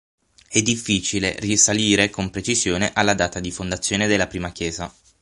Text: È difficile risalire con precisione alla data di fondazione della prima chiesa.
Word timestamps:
È 0.47 0.59
difficile 0.63 1.35
risalire 1.41 2.09
con 2.09 2.31
precisione 2.31 2.89
alla 2.91 3.13
data 3.13 3.39
di 3.39 3.51
fondazione 3.51 4.07
della 4.07 4.25
prima 4.25 4.51
chiesa. 4.51 4.91